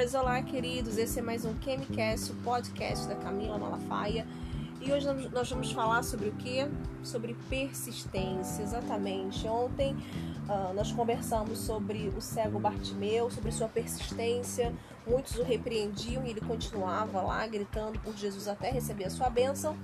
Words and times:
Olá, 0.00 0.40
queridos! 0.40 0.96
Esse 0.96 1.18
é 1.18 1.22
mais 1.22 1.44
um 1.44 1.54
Chemicast, 1.60 2.32
o 2.32 2.34
podcast 2.36 3.06
da 3.06 3.14
Camila 3.16 3.58
Malafaia. 3.58 4.26
E 4.80 4.90
hoje 4.90 5.06
nós 5.30 5.50
vamos 5.50 5.72
falar 5.72 6.02
sobre 6.02 6.30
o 6.30 6.32
que? 6.32 6.66
Sobre 7.04 7.36
persistência, 7.50 8.62
exatamente. 8.62 9.46
Ontem 9.46 9.94
uh, 10.48 10.72
nós 10.74 10.90
conversamos 10.90 11.58
sobre 11.58 12.10
o 12.16 12.20
cego 12.22 12.58
Bartimeu, 12.58 13.30
sobre 13.30 13.52
sua 13.52 13.68
persistência. 13.68 14.72
Muitos 15.06 15.36
o 15.36 15.42
repreendiam 15.42 16.24
e 16.24 16.30
ele 16.30 16.40
continuava 16.40 17.20
lá 17.20 17.46
gritando 17.46 17.98
por 18.00 18.16
Jesus 18.16 18.48
até 18.48 18.70
receber 18.70 19.04
a 19.04 19.10
sua 19.10 19.28
bênção. 19.28 19.76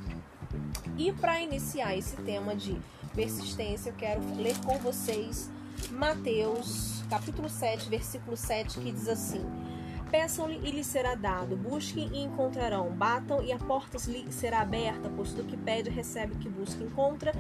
E 0.97 1.13
para 1.13 1.43
iniciar 1.43 1.95
esse 1.95 2.17
tema 2.17 2.57
de 2.57 2.75
persistência, 3.15 3.91
eu 3.91 3.95
quero 3.95 4.23
ler 4.35 4.59
com 4.65 4.79
vocês 4.79 5.51
Mateus, 5.91 7.05
capítulo 7.11 7.51
7, 7.51 7.91
versículo 7.91 8.35
7, 8.35 8.81
que 8.81 8.91
diz 8.91 9.09
assim: 9.09 9.45
Peçam-lhe 10.11 10.61
e 10.63 10.71
lhe 10.71 10.85
será 10.85 11.15
dado, 11.15 11.57
busquem 11.57 12.09
e 12.13 12.23
encontrarão, 12.23 12.91
batam 12.91 13.43
e 13.43 13.53
a 13.53 13.59
porta 13.59 13.99
lhe 14.09 14.33
será 14.33 14.61
aberta, 14.61 15.11
pois 15.15 15.33
do 15.33 15.43
que 15.43 15.57
pede 15.57 15.91
recebe, 15.91 16.37
que 16.37 16.49
busca 16.49 16.83
encontra, 16.83 17.33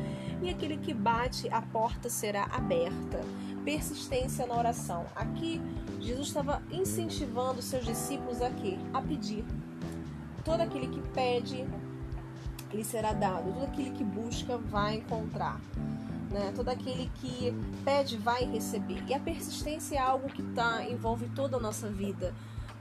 e 0.43 0.51
aquele 0.51 0.77
que 0.77 0.93
bate, 0.93 1.49
a 1.51 1.63
porta 1.63 2.11
será 2.11 2.45
aberta. 2.53 3.21
Persistência 3.65 4.47
na 4.47 4.57
oração. 4.57 5.07
Aqui, 5.15 5.61
Jesus 6.01 6.29
estava 6.29 6.63
incentivando 6.71 7.63
seus 7.63 7.85
discípulos 7.85 8.43
a 8.43 8.51
quê? 8.51 8.77
A 8.93 9.01
pedir. 9.01 9.45
Todo 10.45 10.61
aquele 10.61 10.89
que 10.89 11.01
pede, 11.11 11.67
lhe 12.73 12.85
será 12.85 13.13
dado, 13.13 13.53
todo 13.53 13.65
aquele 13.65 13.91
que 13.91 14.05
busca, 14.05 14.59
vai 14.59 14.97
encontrar 14.97 15.61
né? 16.31 16.53
Todo 16.55 16.69
aquele 16.69 17.11
que 17.17 17.53
pede 17.85 18.17
vai 18.17 18.45
receber. 18.45 19.03
E 19.09 19.15
a 19.15 19.21
persistência 19.21 19.97
é 19.97 19.99
algo 19.99 20.29
que 20.29 20.43
tá, 20.43 20.85
envolve 20.85 21.29
toda 21.31 21.57
a 21.57 21.61
nossa 21.61 21.89
vida. 21.89 22.35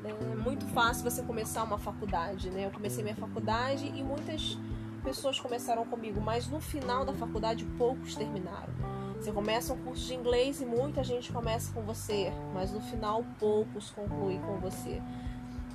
É 0.08 0.36
muito 0.36 0.66
fácil 0.68 1.04
você 1.10 1.24
começar 1.24 1.64
uma 1.64 1.78
faculdade, 1.78 2.50
né? 2.50 2.66
Eu 2.66 2.72
comecei 2.72 3.04
minha 3.04 3.16
faculdade 3.16 3.86
e 3.88 4.04
muitas 4.04 4.58
pessoas 5.04 5.40
começaram 5.40 5.86
comigo, 5.86 6.22
mas 6.22 6.48
no 6.48 6.60
final 6.60 7.06
da 7.06 7.14
faculdade 7.14 7.66
poucos 7.78 8.16
terminaram. 8.16 8.74
Você 9.20 9.32
começa 9.32 9.74
um 9.74 9.78
curso 9.78 10.06
de 10.06 10.14
inglês 10.14 10.62
e 10.62 10.66
muita 10.66 11.04
gente 11.04 11.32
começa 11.32 11.72
com 11.74 11.82
você, 11.82 12.32
mas 12.54 12.72
no 12.72 12.82
final 12.82 13.26
poucos 13.40 13.90
concluem 13.90 14.40
com 14.42 14.58
você. 14.60 15.02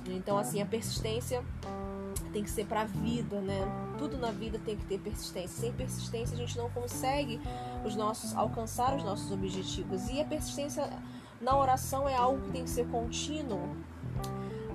Então, 0.05 0.37
assim, 0.37 0.61
a 0.61 0.65
persistência 0.65 1.43
tem 2.31 2.43
que 2.43 2.49
ser 2.49 2.65
para 2.65 2.81
a 2.81 2.85
vida, 2.85 3.41
né? 3.41 3.59
Tudo 3.97 4.17
na 4.17 4.31
vida 4.31 4.59
tem 4.63 4.75
que 4.75 4.85
ter 4.85 4.99
persistência. 4.99 5.59
Sem 5.59 5.73
persistência 5.73 6.33
a 6.33 6.37
gente 6.37 6.57
não 6.57 6.69
consegue 6.69 7.41
os 7.85 7.95
nossos 7.95 8.35
alcançar 8.35 8.95
os 8.95 9.03
nossos 9.03 9.31
objetivos. 9.31 10.07
E 10.09 10.21
a 10.21 10.25
persistência 10.25 10.89
na 11.39 11.57
oração 11.57 12.07
é 12.07 12.15
algo 12.15 12.41
que 12.41 12.51
tem 12.51 12.63
que 12.63 12.69
ser 12.69 12.87
contínuo, 12.87 13.75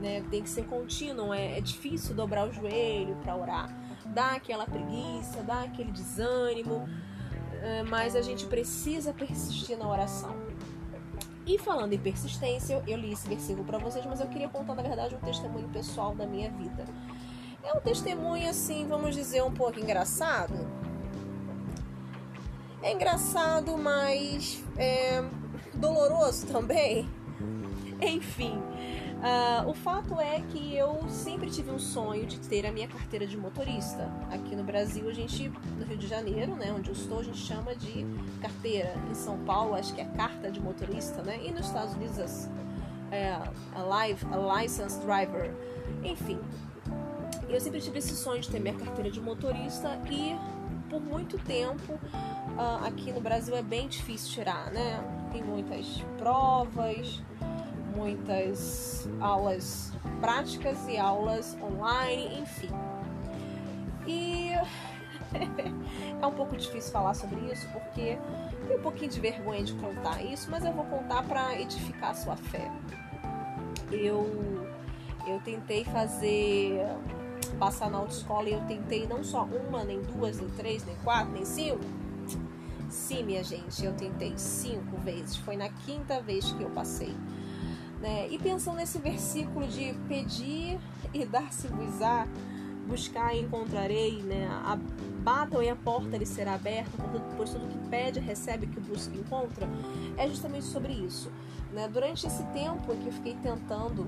né? 0.07 0.25
Tem 0.31 0.43
que 0.43 0.49
ser 0.49 0.65
contínuo. 0.65 1.35
É, 1.35 1.59
é 1.59 1.61
difícil 1.61 2.15
dobrar 2.15 2.49
o 2.49 2.53
joelho 2.53 3.17
para 3.17 3.35
orar, 3.35 3.69
dá 4.07 4.33
aquela 4.33 4.65
preguiça, 4.65 5.43
dá 5.43 5.63
aquele 5.63 5.91
desânimo, 5.91 6.89
é, 7.61 7.83
mas 7.83 8.15
a 8.15 8.23
gente 8.23 8.47
precisa 8.47 9.13
persistir 9.13 9.77
na 9.77 9.89
oração. 9.89 10.37
E 11.45 11.59
falando 11.59 11.93
em 11.93 11.99
persistência, 11.99 12.83
eu 12.87 12.97
li 12.97 13.13
esse 13.13 13.29
versículo 13.29 13.65
para 13.65 13.79
vocês, 13.79 14.05
mas 14.05 14.21
eu 14.21 14.27
queria 14.27 14.49
contar, 14.49 14.75
na 14.75 14.83
verdade, 14.83 15.15
um 15.15 15.19
testemunho 15.19 15.69
pessoal 15.69 16.15
da 16.15 16.27
minha 16.27 16.51
vida. 16.51 16.85
É 17.63 17.73
um 17.73 17.81
testemunho 17.81 18.49
assim, 18.49 18.87
vamos 18.87 19.15
dizer, 19.15 19.43
um 19.43 19.53
pouco 19.53 19.79
engraçado. 19.79 20.55
É 22.83 22.93
engraçado, 22.93 23.77
mas 23.79 24.63
é 24.77 25.23
doloroso 25.75 26.47
também. 26.47 27.09
Enfim, 28.01 28.61
uh, 29.27 29.69
o 29.69 29.75
fato 29.75 30.21
é 30.21 30.41
que 30.41 30.77
eu 30.77 31.09
sempre 31.09 31.51
tive 31.51 31.71
um 31.71 31.79
sonho 31.79 32.27
de 32.27 32.39
ter 32.39 32.65
a 32.67 32.73
minha 32.73 32.87
carteira 32.87 33.27
de 33.27 33.37
motorista. 33.37 34.11
Aqui 34.31 34.55
no 34.55 34.63
Brasil, 34.63 35.09
a 35.09 35.13
gente, 35.13 35.49
no 35.79 35.85
Rio 35.85 35.97
de 35.97 36.07
Janeiro, 36.07 36.55
né, 36.55 36.73
onde 36.77 36.91
eu 36.91 36.95
estou, 36.95 37.21
a 37.21 37.23
gente 37.23 37.39
chama 37.39 37.75
de 37.75 38.07
carteira. 38.41 38.95
Em 39.11 39.15
São 39.15 39.39
Paulo, 39.39 39.75
acho 39.75 39.95
que 39.95 40.01
é 40.01 40.05
carta 40.05 40.51
de 40.51 40.61
motorista, 40.61 41.23
né? 41.23 41.41
E 41.43 41.51
nos 41.51 41.67
Estados 41.67 41.95
Unidos, 41.95 42.49
é, 43.11 43.37
a, 43.75 43.83
live, 43.83 44.25
a 44.33 44.63
license 44.63 45.01
driver. 45.01 45.53
Enfim, 46.05 46.39
eu 47.49 47.61
sempre 47.61 47.81
tive 47.81 47.99
esse 47.99 48.15
sonho 48.17 48.41
de 48.41 48.51
ter 48.51 48.61
minha 48.61 48.75
carteira 48.75 49.11
de 49.11 49.21
motorista 49.21 49.99
e 50.11 50.37
por 50.89 51.01
muito 51.01 51.37
tempo 51.39 51.95
uh, 51.95 52.87
aqui 52.87 53.13
no 53.13 53.21
Brasil 53.21 53.57
é 53.57 53.63
bem 53.63 53.89
difícil 53.89 54.33
tirar, 54.33 54.71
né? 54.71 55.03
Tem 55.33 55.43
muitas 55.43 56.03
provas, 56.19 57.23
muitas 57.97 59.09
aulas 59.21 59.93
práticas 60.21 60.87
e 60.87 60.99
aulas 60.99 61.57
online, 61.63 62.41
enfim. 62.41 62.71
E 64.07 64.51
é 66.21 66.27
um 66.27 66.33
pouco 66.33 66.57
difícil 66.57 66.93
falar 66.93 67.15
sobre 67.15 67.41
isso 67.51 67.67
porque 67.73 68.19
tem 68.69 68.77
um 68.77 68.83
pouquinho 68.83 69.11
de 69.11 69.19
vergonha 69.19 69.65
de 69.65 69.73
contar 69.75 70.23
isso, 70.23 70.51
mas 70.51 70.65
eu 70.65 70.73
vou 70.73 70.85
contar 70.85 71.23
para 71.25 71.59
edificar 71.59 72.11
a 72.11 72.15
sua 72.15 72.37
fé. 72.37 72.71
Eu 73.91 74.67
eu 75.27 75.41
tentei 75.41 75.85
fazer 75.85 76.87
passar 77.59 77.91
na 77.91 77.99
autoescola 77.99 78.49
e 78.49 78.53
eu 78.53 78.61
tentei 78.67 79.07
não 79.09 79.25
só 79.25 79.45
uma, 79.45 79.83
nem 79.83 80.01
duas, 80.03 80.39
nem 80.39 80.49
três, 80.51 80.85
nem 80.85 80.95
quatro, 80.97 81.33
nem 81.33 81.45
cinco. 81.45 81.81
Sim, 82.89 83.25
minha 83.25 83.43
gente, 83.43 83.85
eu 83.85 83.93
tentei 83.95 84.35
cinco 84.37 84.97
vezes. 84.99 85.37
Foi 85.37 85.57
na 85.57 85.69
quinta 85.69 86.21
vez 86.21 86.53
que 86.53 86.63
eu 86.63 86.71
passei. 86.71 87.15
Né? 88.01 88.29
E 88.31 88.39
pensando 88.39 88.77
nesse 88.77 88.99
versículo 88.99 89.67
de 89.67 89.95
pedir 90.07 90.79
e 91.15 91.25
dar-se-vos-á, 91.25 92.27
buscar 92.87 93.35
e 93.35 93.41
encontrarei, 93.41 94.23
né? 94.23 94.49
Batam 95.23 95.63
e 95.63 95.69
a 95.69 95.75
porta 95.75 96.17
lhe 96.17 96.27
será 96.27 96.55
aberta, 96.55 96.91
pois 97.37 97.51
tudo 97.51 97.67
que 97.67 97.89
pede, 97.89 98.21
recebe, 98.21 98.67
que 98.67 98.79
busca 98.79 99.17
encontra, 99.17 99.69
é 100.17 100.29
justamente 100.29 100.67
sobre 100.67 100.93
isso. 100.93 101.33
Né? 101.73 101.89
Durante 101.89 102.27
esse 102.27 102.45
tempo 102.53 102.93
em 102.93 102.99
que 102.99 103.07
eu 103.09 103.13
fiquei 103.13 103.35
tentando 103.43 104.07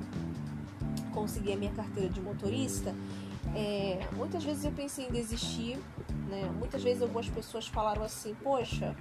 conseguir 1.12 1.55
a 1.55 1.56
minha 1.56 1.72
carteira 1.72 2.09
de 2.09 2.20
motorista, 2.20 2.94
é, 3.55 4.06
muitas 4.12 4.44
vezes 4.44 4.65
eu 4.65 4.70
pensei 4.70 5.06
em 5.06 5.10
desistir, 5.10 5.78
né? 6.28 6.49
Muitas 6.59 6.82
vezes 6.82 7.03
algumas 7.03 7.28
pessoas 7.28 7.66
falaram 7.66 8.03
assim, 8.03 8.34
poxa, 8.43 8.94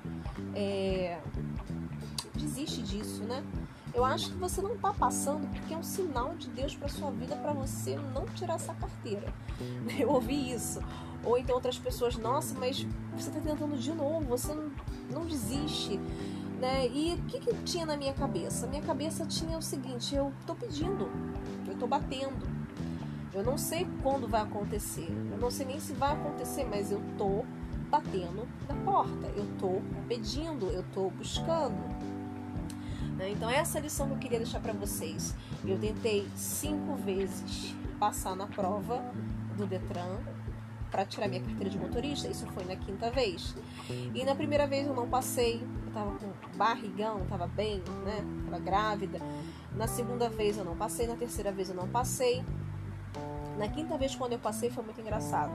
é, 0.56 1.20
desiste 2.34 2.82
disso, 2.82 3.24
né? 3.24 3.44
Eu 3.98 4.06
acho 4.06 4.30
que 4.30 4.38
você 4.38 4.62
não 4.62 4.76
está 4.76 4.94
passando 4.94 5.52
porque 5.52 5.74
é 5.74 5.78
um 5.78 5.82
sinal 5.82 6.36
de 6.36 6.48
Deus 6.50 6.76
para 6.76 6.88
sua 6.88 7.10
vida 7.10 7.36
para 7.36 7.52
você 7.52 7.96
não 8.14 8.28
tirar 8.28 8.54
essa 8.54 8.72
carteira. 8.76 9.34
Eu 9.98 10.12
ouvi 10.12 10.52
isso. 10.52 10.80
Ou 11.24 11.36
então 11.36 11.56
outras 11.56 11.80
pessoas, 11.80 12.16
nossa, 12.16 12.54
mas 12.60 12.86
você 13.16 13.30
está 13.30 13.42
tentando 13.42 13.76
de 13.76 13.92
novo, 13.92 14.24
você 14.24 14.54
não, 14.54 14.72
não 15.10 15.26
desiste. 15.26 15.98
Né? 16.62 16.88
E 16.90 17.16
o 17.16 17.24
que, 17.24 17.40
que 17.40 17.54
tinha 17.64 17.88
na 17.88 17.98
minha 17.98 18.14
cabeça? 18.14 18.68
Minha 18.68 18.84
cabeça 18.84 19.26
tinha 19.26 19.58
o 19.58 19.64
seguinte: 19.64 20.14
eu 20.14 20.32
estou 20.42 20.56
pedindo, 20.56 21.10
eu 21.66 21.74
estou 21.74 21.88
batendo, 21.88 22.48
eu 23.34 23.44
não 23.44 23.58
sei 23.58 23.88
quando 24.04 24.28
vai 24.28 24.42
acontecer. 24.42 25.10
Eu 25.32 25.40
não 25.40 25.50
sei 25.50 25.66
nem 25.66 25.80
se 25.80 25.94
vai 25.94 26.14
acontecer, 26.14 26.66
mas 26.66 26.92
eu 26.92 27.02
tô 27.18 27.44
batendo 27.90 28.48
na 28.70 28.76
porta. 28.86 29.26
Eu 29.36 29.48
tô 29.58 29.82
pedindo, 30.08 30.68
eu 30.68 30.84
tô 30.94 31.10
buscando. 31.10 31.98
Né? 33.18 33.32
Então 33.32 33.50
essa 33.50 33.80
lição 33.80 34.08
que 34.08 34.14
eu 34.14 34.18
queria 34.20 34.38
deixar 34.38 34.60
para 34.60 34.74
vocês. 34.74 35.36
Eu 35.66 35.78
tentei 35.78 36.28
cinco 36.36 36.96
vezes 36.96 37.76
passar 38.00 38.36
na 38.36 38.46
prova 38.48 39.04
do 39.58 39.66
Detran 39.66 40.20
para 40.92 41.04
tirar 41.06 41.28
minha 41.28 41.42
carteira 41.42 41.70
de 41.70 41.78
motorista. 41.78 42.28
Isso 42.28 42.46
foi 42.48 42.64
na 42.64 42.76
quinta 42.76 43.10
vez. 43.12 43.56
E 43.90 44.24
na 44.24 44.36
primeira 44.36 44.68
vez 44.68 44.88
eu 44.88 44.94
não 44.94 45.10
passei. 45.10 45.62
Eu 45.86 45.92
tava 45.92 46.12
com 46.12 46.58
barrigão, 46.58 47.26
tava 47.28 47.48
bem, 47.48 47.82
né? 48.06 48.24
Tava 48.46 48.60
grávida. 48.60 49.20
Na 49.76 49.88
segunda 49.88 50.30
vez 50.30 50.58
eu 50.58 50.64
não 50.64 50.78
passei. 50.78 51.08
Na 51.08 51.16
terceira 51.16 51.52
vez 51.52 51.70
eu 51.70 51.76
não 51.76 51.88
passei. 51.88 52.46
Na 53.58 53.68
quinta 53.68 53.98
vez 53.98 54.16
quando 54.16 54.34
eu 54.34 54.40
passei 54.40 54.70
foi 54.70 54.84
muito 54.84 55.02
engraçado, 55.02 55.52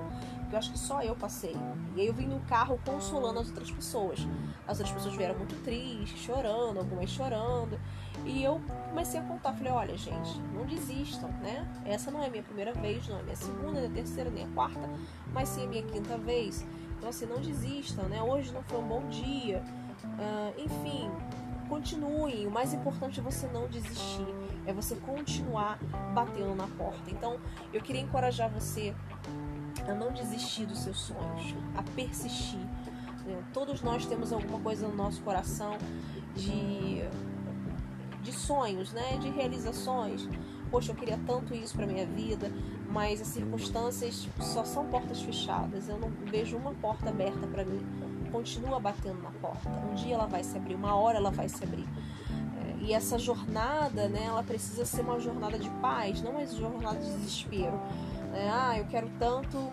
eu 0.50 0.58
acho 0.58 0.72
que 0.72 0.78
só 0.78 1.02
eu 1.02 1.14
passei. 1.14 1.56
E 1.94 2.00
aí 2.00 2.06
eu 2.06 2.12
vim 2.12 2.26
no 2.26 2.40
carro 2.40 2.78
consolando 2.84 3.38
as 3.38 3.48
outras 3.48 3.70
pessoas. 3.70 4.26
As 4.66 4.78
outras 4.78 4.94
pessoas 4.96 5.14
vieram 5.14 5.36
muito 5.36 5.54
tristes, 5.62 6.18
chorando, 6.18 6.78
algumas 6.78 7.10
chorando. 7.10 7.78
E 8.24 8.42
eu 8.42 8.60
comecei 8.88 9.20
a 9.20 9.22
contar, 9.22 9.52
falei, 9.52 9.72
olha 9.72 9.96
gente, 9.96 10.40
não 10.54 10.66
desistam, 10.66 11.30
né? 11.40 11.66
Essa 11.84 12.10
não 12.10 12.22
é 12.22 12.26
a 12.26 12.30
minha 12.30 12.42
primeira 12.42 12.72
vez, 12.72 13.06
não 13.08 13.16
é 13.16 13.20
a 13.20 13.22
minha 13.22 13.36
segunda, 13.36 13.80
nem 13.80 13.86
a 13.86 13.92
terceira, 13.92 14.30
nem 14.30 14.44
a 14.44 14.48
quarta, 14.48 14.90
mas 15.32 15.48
sim 15.48 15.64
a 15.64 15.68
minha 15.68 15.82
quinta 15.82 16.18
vez. 16.18 16.66
Então 16.98 17.08
assim, 17.08 17.26
não 17.26 17.40
desistam, 17.40 18.08
né? 18.08 18.22
Hoje 18.22 18.52
não 18.52 18.62
foi 18.62 18.78
um 18.78 18.86
bom 18.86 19.08
dia. 19.08 19.62
Uh, 20.04 20.60
enfim, 20.60 21.10
continuem. 21.68 22.46
O 22.46 22.50
mais 22.50 22.74
importante 22.74 23.20
é 23.20 23.22
você 23.22 23.46
não 23.46 23.66
desistir, 23.68 24.26
é 24.66 24.72
você 24.72 24.96
continuar 24.96 25.78
batendo 26.14 26.54
na 26.54 26.66
porta. 26.66 27.10
Então, 27.10 27.38
eu 27.72 27.80
queria 27.80 28.00
encorajar 28.00 28.50
você 28.50 28.94
a 29.88 29.94
não 29.94 30.12
desistir 30.12 30.66
dos 30.66 30.78
seus 30.78 30.98
sonhos, 31.00 31.54
a 31.76 31.82
persistir. 31.82 32.60
Né? 33.26 33.42
Todos 33.52 33.82
nós 33.82 34.06
temos 34.06 34.32
alguma 34.32 34.60
coisa 34.60 34.86
no 34.86 34.94
nosso 34.94 35.20
coração 35.22 35.76
de, 36.34 37.02
de 38.22 38.32
sonhos, 38.32 38.92
né? 38.92 39.18
de 39.18 39.30
realizações. 39.30 40.28
poxa, 40.70 40.92
eu 40.92 40.96
queria 40.96 41.18
tanto 41.26 41.54
isso 41.54 41.74
para 41.74 41.86
minha 41.86 42.06
vida, 42.06 42.50
mas 42.88 43.20
as 43.20 43.28
circunstâncias 43.28 44.28
só 44.40 44.64
são 44.64 44.86
portas 44.86 45.20
fechadas. 45.22 45.88
Eu 45.88 45.98
não 45.98 46.10
vejo 46.30 46.56
uma 46.56 46.72
porta 46.74 47.10
aberta 47.10 47.46
para 47.46 47.64
mim. 47.64 47.80
Continua 48.30 48.80
batendo 48.80 49.20
na 49.22 49.30
porta. 49.30 49.68
Um 49.68 49.94
dia 49.94 50.14
ela 50.14 50.26
vai 50.26 50.42
se 50.42 50.56
abrir, 50.56 50.74
uma 50.74 50.94
hora 50.94 51.18
ela 51.18 51.30
vai 51.30 51.48
se 51.48 51.62
abrir. 51.62 51.86
E 52.82 52.92
essa 52.92 53.18
jornada, 53.18 54.08
né, 54.08 54.24
ela 54.26 54.42
precisa 54.42 54.84
ser 54.84 55.02
uma 55.02 55.18
jornada 55.18 55.58
de 55.58 55.70
paz, 55.70 56.20
não 56.20 56.32
uma 56.32 56.46
jornada 56.46 56.98
de 56.98 57.06
desespero. 57.06 57.80
É, 58.34 58.50
ah, 58.50 58.78
eu 58.78 58.86
quero 58.86 59.08
tanto 59.18 59.72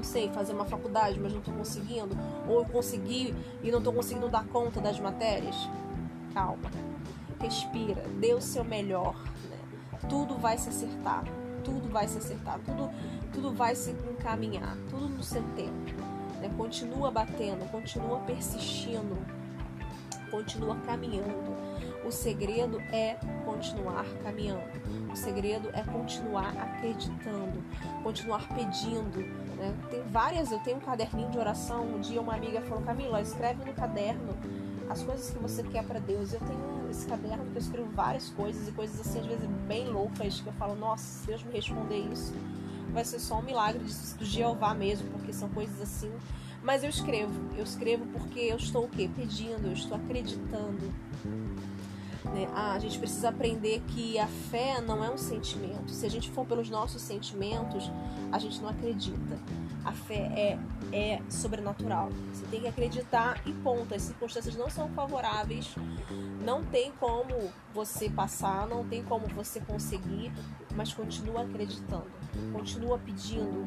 não 0.00 0.02
sei, 0.02 0.30
fazer 0.30 0.54
uma 0.54 0.64
faculdade, 0.64 1.20
mas 1.20 1.32
não 1.32 1.40
estou 1.40 1.54
conseguindo, 1.54 2.16
ou 2.48 2.60
eu 2.60 2.64
consegui 2.64 3.34
e 3.62 3.70
não 3.70 3.78
estou 3.78 3.92
conseguindo 3.92 4.28
dar 4.28 4.44
conta 4.46 4.80
das 4.80 4.98
matérias. 4.98 5.54
Calma, 6.32 6.70
respira, 7.38 8.02
dê 8.18 8.32
o 8.32 8.40
seu 8.40 8.64
melhor, 8.64 9.14
né? 9.50 9.58
Tudo 10.08 10.36
vai 10.36 10.56
se 10.56 10.70
acertar, 10.70 11.24
tudo 11.62 11.88
vai 11.90 12.08
se 12.08 12.18
acertar, 12.18 12.58
tudo, 12.64 12.90
tudo 13.32 13.52
vai 13.52 13.74
se 13.74 13.90
encaminhar, 13.90 14.76
tudo 14.88 15.08
no 15.08 15.22
seu 15.22 15.42
tempo. 15.54 15.92
Né? 16.40 16.50
Continua 16.56 17.10
batendo, 17.10 17.70
continua 17.70 18.20
persistindo, 18.20 19.18
continua 20.30 20.76
caminhando. 20.86 21.56
O 22.04 22.10
segredo 22.10 22.80
é 22.92 23.18
continuar 23.44 24.04
caminhando. 24.22 24.62
O 25.12 25.16
segredo 25.16 25.68
é 25.72 25.82
continuar 25.82 26.56
acreditando, 26.56 27.62
continuar 28.02 28.48
pedindo. 28.48 29.20
Né? 29.56 29.74
Tem 29.90 30.02
várias, 30.04 30.50
eu 30.50 30.58
tenho 30.60 30.78
um 30.78 30.80
caderninho 30.80 31.30
de 31.30 31.38
oração. 31.38 31.84
Um 31.84 32.00
dia 32.00 32.20
uma 32.20 32.34
amiga 32.34 32.60
falou: 32.62 32.82
Camila, 32.82 33.20
escreve 33.20 33.64
no 33.64 33.74
caderno 33.74 34.34
as 34.88 35.02
coisas 35.02 35.30
que 35.30 35.38
você 35.38 35.62
quer 35.62 35.84
para 35.84 36.00
Deus. 36.00 36.32
Eu 36.32 36.40
tenho 36.40 36.90
esse 36.90 37.06
caderno 37.06 37.44
que 37.44 37.56
eu 37.56 37.60
escrevo 37.60 37.90
várias 37.90 38.30
coisas 38.30 38.66
e 38.66 38.72
coisas 38.72 39.00
assim, 39.00 39.20
às 39.20 39.26
vezes 39.26 39.46
bem 39.68 39.88
loucas, 39.88 40.40
que 40.40 40.46
eu 40.46 40.52
falo: 40.54 40.74
Nossa, 40.74 41.04
se 41.04 41.26
Deus 41.26 41.42
me 41.44 41.52
responder 41.52 41.98
isso, 41.98 42.34
vai 42.92 43.04
ser 43.04 43.20
só 43.20 43.38
um 43.38 43.42
milagre 43.42 43.84
do 44.18 44.24
Jeová 44.24 44.74
mesmo, 44.74 45.08
porque 45.10 45.32
são 45.32 45.48
coisas 45.50 45.80
assim. 45.80 46.10
Mas 46.62 46.82
eu 46.82 46.90
escrevo, 46.90 47.32
eu 47.56 47.64
escrevo 47.64 48.04
porque 48.12 48.40
eu 48.40 48.56
estou 48.56 48.84
o 48.84 48.88
quê? 48.88 49.08
Pedindo, 49.14 49.66
eu 49.66 49.72
estou 49.72 49.96
acreditando. 49.96 50.92
Né? 52.24 52.48
Ah, 52.54 52.72
a 52.72 52.78
gente 52.78 52.98
precisa 52.98 53.30
aprender 53.30 53.82
que 53.88 54.18
a 54.18 54.26
fé 54.26 54.80
não 54.80 55.02
é 55.04 55.10
um 55.10 55.16
sentimento. 55.16 55.90
Se 55.90 56.04
a 56.04 56.10
gente 56.10 56.30
for 56.30 56.46
pelos 56.46 56.68
nossos 56.68 57.00
sentimentos, 57.00 57.90
a 58.30 58.38
gente 58.38 58.60
não 58.60 58.68
acredita. 58.68 59.38
A 59.84 59.92
fé 59.92 60.30
é, 60.36 60.58
é 60.92 61.22
sobrenatural. 61.30 62.10
Você 62.32 62.44
tem 62.46 62.60
que 62.60 62.68
acreditar 62.68 63.40
e 63.46 63.52
ponto. 63.52 63.94
As 63.94 64.02
circunstâncias 64.02 64.54
não 64.54 64.68
são 64.68 64.90
favoráveis. 64.90 65.74
Não 66.44 66.64
tem 66.64 66.92
como 66.92 67.50
você 67.72 68.10
passar, 68.10 68.66
não 68.66 68.84
tem 68.84 69.02
como 69.02 69.26
você 69.28 69.60
conseguir, 69.60 70.32
mas 70.74 70.92
continua 70.92 71.42
acreditando. 71.42 72.10
Continua 72.52 72.98
pedindo, 72.98 73.66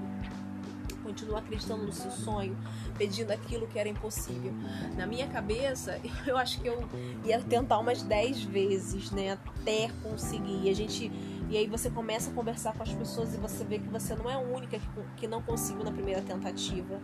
continua 1.04 1.40
acreditando 1.40 1.84
no 1.84 1.92
seu 1.92 2.10
sonho, 2.10 2.58
pedindo 2.98 3.32
aquilo 3.32 3.68
que 3.68 3.78
era 3.78 3.90
impossível. 3.90 4.54
Na 4.96 5.06
minha 5.06 5.28
cabeça, 5.28 6.00
eu 6.26 6.38
acho 6.38 6.62
que 6.62 6.68
eu 6.68 6.88
ia 7.26 7.40
tentar 7.42 7.80
umas 7.80 8.02
10 8.02 8.44
vezes, 8.44 9.12
né, 9.12 9.32
até 9.34 9.90
conseguir. 10.02 10.70
A 10.70 10.74
gente 10.74 11.12
e 11.54 11.58
aí 11.58 11.68
você 11.68 11.88
começa 11.88 12.32
a 12.32 12.34
conversar 12.34 12.74
com 12.74 12.82
as 12.82 12.92
pessoas 12.92 13.36
e 13.36 13.38
você 13.38 13.64
vê 13.64 13.78
que 13.78 13.88
você 13.88 14.16
não 14.16 14.28
é 14.28 14.34
a 14.34 14.40
única 14.40 14.80
que, 14.80 14.88
que 15.18 15.28
não 15.28 15.40
conseguiu 15.40 15.84
na 15.84 15.92
primeira 15.92 16.20
tentativa. 16.20 16.96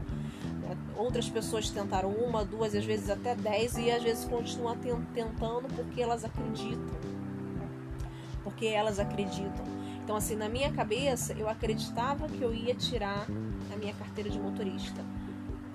Né? 0.61 0.75
Outras 0.95 1.29
pessoas 1.29 1.69
tentaram 1.69 2.09
uma, 2.09 2.43
duas, 2.43 2.73
às 2.73 2.83
vezes 2.83 3.11
até 3.11 3.35
dez 3.35 3.77
e 3.77 3.91
às 3.91 4.01
vezes 4.01 4.25
continuam 4.25 4.75
tentando 5.13 5.67
porque 5.75 6.01
elas 6.01 6.25
acreditam. 6.25 6.97
Porque 8.43 8.65
elas 8.65 8.97
acreditam. 8.97 9.78
Então, 10.09 10.17
assim, 10.17 10.35
na 10.35 10.49
minha 10.49 10.71
cabeça, 10.71 11.33
eu 11.33 11.47
acreditava 11.47 12.27
que 12.27 12.41
eu 12.41 12.51
ia 12.51 12.73
tirar 12.73 13.27
a 13.71 13.75
minha 13.77 13.93
carteira 13.93 14.27
de 14.27 14.39
motorista. 14.39 15.05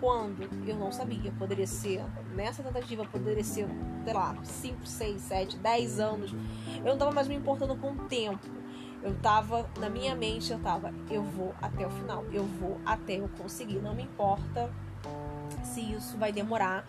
Quando 0.00 0.50
eu 0.66 0.76
não 0.76 0.90
sabia, 0.90 1.30
poderia 1.38 1.68
ser 1.68 2.02
nessa 2.34 2.60
tentativa, 2.60 3.04
poderia 3.04 3.44
ser, 3.44 3.68
sei 4.02 4.12
lá, 4.12 4.34
5, 4.42 4.84
6, 4.84 5.22
7, 5.22 5.56
10 5.58 6.00
anos. 6.00 6.34
Eu 6.78 6.84
não 6.84 6.94
estava 6.94 7.12
mais 7.12 7.28
me 7.28 7.36
importando 7.36 7.76
com 7.76 7.92
o 7.92 8.08
tempo. 8.08 8.44
Eu 9.04 9.14
tava, 9.20 9.70
na 9.78 9.88
minha 9.88 10.16
mente, 10.16 10.50
eu 10.50 10.58
tava, 10.58 10.92
eu 11.08 11.22
vou 11.22 11.54
até 11.62 11.86
o 11.86 11.90
final, 11.90 12.24
eu 12.32 12.42
vou 12.42 12.80
até 12.84 13.20
eu 13.20 13.30
conseguir. 13.38 13.76
Não 13.76 13.94
me 13.94 14.02
importa 14.02 14.68
se 15.62 15.80
isso 15.80 16.18
vai 16.18 16.32
demorar 16.32 16.84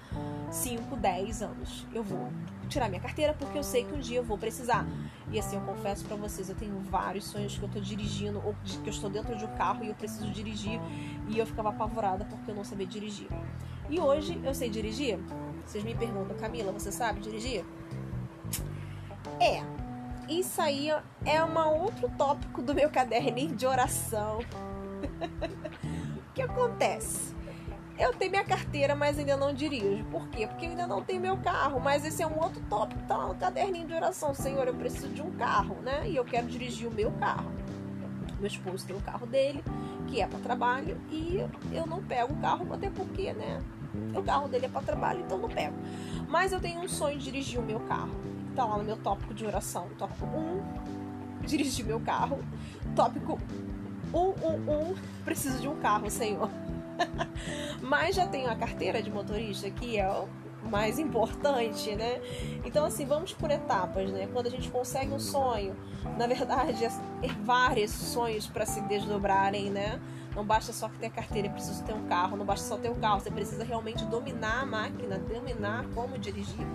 5, 0.49 0.95
10 0.95 1.43
anos. 1.43 1.85
Eu 1.93 2.01
vou 2.01 2.27
tirar 2.67 2.89
minha 2.89 3.01
carteira 3.01 3.33
porque 3.33 3.57
eu 3.57 3.63
sei 3.63 3.83
que 3.83 3.93
um 3.93 3.99
dia 3.99 4.17
eu 4.19 4.23
vou 4.23 4.37
precisar. 4.37 4.85
E 5.31 5.39
assim, 5.39 5.55
eu 5.55 5.61
confesso 5.61 6.05
para 6.05 6.15
vocês, 6.15 6.49
eu 6.49 6.55
tenho 6.55 6.79
vários 6.79 7.25
sonhos 7.25 7.57
que 7.57 7.63
eu 7.63 7.69
tô 7.69 7.79
dirigindo 7.79 8.41
ou 8.45 8.55
que 8.63 8.77
eu 8.85 8.91
estou 8.91 9.09
dentro 9.09 9.35
de 9.35 9.45
um 9.45 9.55
carro 9.55 9.83
e 9.83 9.87
eu 9.89 9.95
preciso 9.95 10.29
dirigir 10.31 10.79
e 11.27 11.37
eu 11.37 11.45
ficava 11.45 11.69
apavorada 11.69 12.25
porque 12.25 12.51
eu 12.51 12.55
não 12.55 12.63
sabia 12.63 12.85
dirigir. 12.85 13.27
E 13.89 13.99
hoje 13.99 14.39
eu 14.43 14.53
sei 14.53 14.69
dirigir? 14.69 15.19
Vocês 15.65 15.83
me 15.83 15.95
perguntam, 15.95 16.35
Camila, 16.37 16.71
você 16.71 16.91
sabe 16.91 17.19
dirigir? 17.19 17.65
É. 19.39 19.63
Isso 20.27 20.59
aí 20.59 20.89
é 21.23 21.43
um 21.43 21.83
outro 21.83 22.09
tópico 22.17 22.61
do 22.61 22.73
meu 22.73 22.89
caderninho 22.89 23.55
de 23.55 23.67
oração. 23.67 24.39
o 26.17 26.33
que 26.33 26.41
acontece? 26.41 27.34
Eu 27.97 28.13
tenho 28.13 28.31
minha 28.31 28.43
carteira, 28.43 28.93
mas 28.93 29.17
ainda 29.17 29.37
não 29.37 29.53
dirijo. 29.53 30.03
Por 30.11 30.27
quê? 30.27 30.45
Porque 30.47 30.65
eu 30.65 30.71
ainda 30.71 30.85
não 30.85 31.01
tenho 31.01 31.21
meu 31.21 31.37
carro. 31.37 31.79
Mas 31.79 32.03
esse 32.03 32.21
é 32.21 32.27
um 32.27 32.37
outro 32.41 32.61
tópico, 32.69 33.01
tá 33.07 33.15
lá 33.15 33.27
no 33.27 33.35
caderninho 33.35 33.87
de 33.87 33.93
oração. 33.93 34.33
Senhor, 34.33 34.67
eu 34.67 34.73
preciso 34.73 35.09
de 35.09 35.21
um 35.21 35.31
carro, 35.31 35.75
né? 35.81 36.07
E 36.09 36.15
eu 36.15 36.25
quero 36.25 36.47
dirigir 36.47 36.87
o 36.87 36.91
meu 36.91 37.11
carro. 37.13 37.49
Meu 38.37 38.47
esposo 38.47 38.85
tem 38.85 38.95
o 38.95 39.01
carro 39.01 39.25
dele, 39.25 39.63
que 40.07 40.21
é 40.21 40.27
para 40.27 40.39
trabalho, 40.39 40.99
e 41.09 41.41
eu 41.71 41.85
não 41.87 42.03
pego 42.03 42.33
o 42.33 42.37
carro, 42.37 42.67
até 42.73 42.89
porque, 42.89 43.31
né? 43.31 43.61
O 44.13 44.21
carro 44.21 44.49
dele 44.49 44.65
é 44.65 44.69
para 44.69 44.81
trabalho, 44.81 45.21
então 45.21 45.37
não 45.37 45.47
pego. 45.47 45.75
Mas 46.27 46.51
eu 46.51 46.59
tenho 46.59 46.81
um 46.81 46.87
sonho 46.87 47.17
de 47.17 47.25
dirigir 47.25 47.59
o 47.59 47.63
meu 47.63 47.79
carro. 47.79 48.11
Tá 48.53 48.65
lá 48.65 48.77
no 48.77 48.83
meu 48.83 48.97
tópico 48.97 49.33
de 49.33 49.45
oração. 49.45 49.87
Tópico 49.97 50.25
1, 50.25 51.45
dirigir 51.45 51.85
meu 51.85 51.99
carro. 52.01 52.39
Tópico 52.93 53.39
1, 54.13 54.17
1, 54.17 54.91
1, 54.91 54.95
preciso 55.23 55.59
de 55.59 55.67
um 55.69 55.77
carro, 55.77 56.09
Senhor. 56.09 56.49
Mas 57.81 58.15
já 58.15 58.27
tenho 58.27 58.49
a 58.49 58.55
carteira 58.55 59.01
de 59.01 59.11
motorista, 59.11 59.69
que 59.69 59.97
é 59.97 60.09
o 60.09 60.27
mais 60.69 60.97
importante, 60.97 61.95
né? 61.95 62.19
Então, 62.63 62.85
assim, 62.85 63.05
vamos 63.05 63.33
por 63.33 63.51
etapas, 63.51 64.11
né? 64.11 64.27
Quando 64.31 64.47
a 64.47 64.49
gente 64.49 64.69
consegue 64.69 65.13
um 65.13 65.19
sonho, 65.19 65.75
na 66.17 66.27
verdade, 66.27 66.85
é 66.85 66.91
vários 67.43 67.91
sonhos 67.91 68.47
para 68.47 68.65
se 68.65 68.81
desdobrarem, 68.81 69.69
né? 69.69 69.99
Não 70.35 70.43
basta 70.43 70.73
só 70.73 70.89
ter 70.99 71.09
carteira, 71.11 71.47
é 71.47 71.51
preciso 71.51 71.83
ter 71.83 71.93
um 71.93 72.07
carro, 72.07 72.35
não 72.35 72.45
basta 72.45 72.67
só 72.67 72.77
ter 72.77 72.89
um 72.89 72.99
carro, 72.99 73.21
você 73.21 73.31
precisa 73.31 73.63
realmente 73.63 74.03
dominar 74.05 74.63
a 74.63 74.65
máquina, 74.65 75.17
dominar 75.17 75.85
como 75.93 76.17
dirigir. 76.17 76.67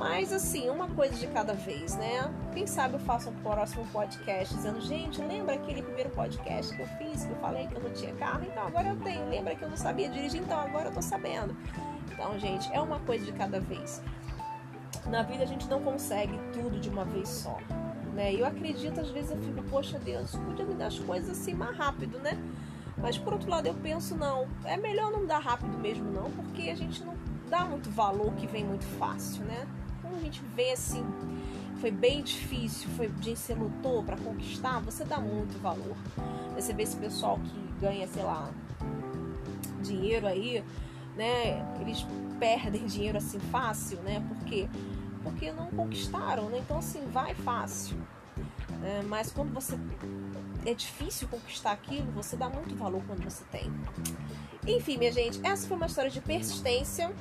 Mas 0.00 0.32
assim, 0.32 0.70
uma 0.70 0.88
coisa 0.88 1.14
de 1.14 1.26
cada 1.26 1.52
vez, 1.52 1.94
né? 1.94 2.32
Quem 2.54 2.66
sabe 2.66 2.94
eu 2.94 3.00
faço 3.00 3.28
um 3.28 3.34
próximo 3.34 3.86
podcast 3.92 4.54
dizendo, 4.54 4.80
gente, 4.80 5.20
lembra 5.20 5.56
aquele 5.56 5.82
primeiro 5.82 6.08
podcast 6.08 6.74
que 6.74 6.80
eu 6.80 6.86
fiz, 6.96 7.26
que 7.26 7.30
eu 7.30 7.36
falei 7.36 7.66
que 7.66 7.74
eu 7.74 7.82
não 7.82 7.90
tinha 7.90 8.14
carro? 8.14 8.42
Então 8.50 8.66
agora 8.66 8.88
eu 8.88 8.96
tenho. 8.96 9.28
Lembra 9.28 9.54
que 9.54 9.62
eu 9.62 9.68
não 9.68 9.76
sabia 9.76 10.08
dirigir? 10.08 10.40
Então 10.40 10.58
agora 10.58 10.88
eu 10.88 10.94
tô 10.94 11.02
sabendo. 11.02 11.54
Então, 12.10 12.38
gente, 12.38 12.72
é 12.72 12.80
uma 12.80 12.98
coisa 13.00 13.26
de 13.26 13.32
cada 13.32 13.60
vez. 13.60 14.02
Na 15.04 15.22
vida 15.22 15.42
a 15.42 15.46
gente 15.46 15.68
não 15.68 15.82
consegue 15.82 16.32
tudo 16.50 16.80
de 16.80 16.88
uma 16.88 17.04
vez 17.04 17.28
só. 17.28 17.58
Né? 18.14 18.34
Eu 18.34 18.46
acredito, 18.46 19.02
às 19.02 19.10
vezes 19.10 19.32
eu 19.32 19.38
fico, 19.42 19.62
poxa 19.64 19.98
Deus, 19.98 20.34
podia 20.34 20.64
me 20.64 20.76
dar 20.76 20.86
as 20.86 20.98
coisas 20.98 21.38
assim 21.38 21.52
mais 21.52 21.76
rápido, 21.76 22.18
né? 22.20 22.42
Mas 22.96 23.18
por 23.18 23.34
outro 23.34 23.50
lado 23.50 23.66
eu 23.66 23.74
penso, 23.74 24.16
não, 24.16 24.48
é 24.64 24.78
melhor 24.78 25.10
não 25.12 25.26
dar 25.26 25.40
rápido 25.40 25.76
mesmo 25.76 26.10
não, 26.10 26.30
porque 26.30 26.70
a 26.70 26.74
gente 26.74 27.04
não 27.04 27.12
dá 27.50 27.66
muito 27.66 27.90
valor 27.90 28.32
que 28.36 28.46
vem 28.46 28.64
muito 28.64 28.84
fácil, 28.98 29.44
né? 29.44 29.66
Quando 30.10 30.20
a 30.20 30.24
gente 30.24 30.42
vê 30.54 30.72
assim, 30.72 31.04
foi 31.80 31.90
bem 31.90 32.22
difícil, 32.22 32.90
foi 32.96 33.08
de 33.08 33.36
você 33.36 33.54
lutou 33.54 34.02
para 34.02 34.16
conquistar, 34.16 34.80
você 34.80 35.04
dá 35.04 35.18
muito 35.18 35.60
valor. 35.62 35.96
Você 36.54 36.72
vê 36.72 36.82
esse 36.82 36.96
pessoal 36.96 37.38
que 37.38 37.80
ganha, 37.80 38.06
sei 38.08 38.24
lá, 38.24 38.50
dinheiro 39.82 40.26
aí, 40.26 40.64
né? 41.16 41.64
Eles 41.80 42.04
perdem 42.38 42.84
dinheiro 42.86 43.18
assim 43.18 43.38
fácil, 43.38 43.98
né? 44.02 44.22
Porque 44.28 44.68
porque 45.22 45.52
não 45.52 45.66
conquistaram, 45.66 46.48
né? 46.48 46.58
Então 46.58 46.78
assim, 46.78 47.06
vai 47.12 47.34
fácil. 47.34 47.96
É, 48.82 49.02
mas 49.02 49.30
quando 49.30 49.52
você 49.52 49.78
é 50.64 50.74
difícil 50.74 51.28
conquistar 51.28 51.72
aquilo, 51.72 52.10
você 52.12 52.36
dá 52.36 52.48
muito 52.48 52.74
valor 52.74 53.02
quando 53.06 53.22
você 53.22 53.44
tem. 53.44 53.70
Enfim, 54.66 54.96
minha 54.98 55.12
gente, 55.12 55.40
essa 55.44 55.68
foi 55.68 55.76
uma 55.76 55.86
história 55.86 56.10
de 56.10 56.20
persistência 56.20 57.14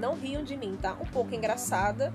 não 0.00 0.14
riam 0.16 0.42
de 0.42 0.56
mim, 0.56 0.76
tá? 0.80 0.96
Um 1.00 1.06
pouco 1.06 1.34
engraçada. 1.34 2.12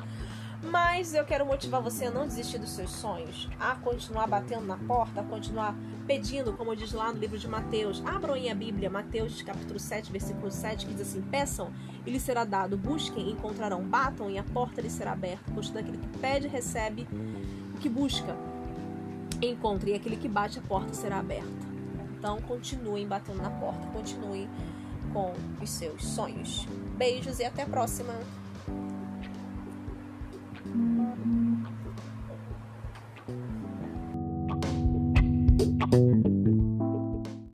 Mas 0.64 1.14
eu 1.14 1.24
quero 1.24 1.46
motivar 1.46 1.82
você 1.82 2.06
a 2.06 2.12
não 2.12 2.28
desistir 2.28 2.58
dos 2.58 2.72
seus 2.72 2.90
sonhos, 2.90 3.48
a 3.60 3.76
continuar 3.76 4.26
batendo 4.26 4.66
na 4.66 4.78
porta, 4.78 5.22
a 5.22 5.24
continuar 5.24 5.76
pedindo, 6.08 6.54
como 6.54 6.76
diz 6.76 6.92
lá 6.92 7.12
no 7.12 7.20
livro 7.20 7.38
de 7.38 7.48
Mateus. 7.48 8.02
Abram 8.06 8.34
aí 8.34 8.50
a 8.50 8.56
Bíblia, 8.56 8.90
Mateus 8.90 9.42
capítulo 9.44 9.80
7, 9.80 10.12
versículo 10.12 10.50
7, 10.50 10.88
que 10.88 10.94
diz 10.94 11.10
assim: 11.10 11.22
Peçam 11.22 11.72
e 12.06 12.10
lhes 12.10 12.24
será 12.24 12.44
dado, 12.44 12.78
busquem 12.78 13.30
e 13.30 13.32
encontrarão, 13.34 13.84
batam 13.84 14.30
e 14.30 14.40
a 14.40 14.44
porta 14.44 14.82
lhes 14.82 14.94
será 14.94 15.12
aberta, 15.12 15.52
pois 15.54 15.68
todo 15.68 15.78
aquele 15.78 15.98
que 15.98 16.18
pede 16.18 16.48
recebe 16.48 17.08
que 17.80 17.90
busca. 17.90 18.36
encontre 19.42 19.92
e 19.92 19.94
aquele 19.94 20.18
que 20.18 20.28
bate 20.28 20.58
a 20.58 20.62
porta 20.62 20.94
será 20.94 21.20
aberta. 21.20 21.76
Então 22.18 22.42
continuem 22.42 23.08
batendo 23.08 23.42
na 23.42 23.52
porta, 23.52 23.86
continuem 23.94 24.50
com 25.16 25.32
os 25.64 25.70
seus 25.70 26.04
sonhos. 26.04 26.68
Beijos 26.98 27.40
e 27.40 27.46
até 27.46 27.64
a 27.64 27.66
próxima! 27.66 28.14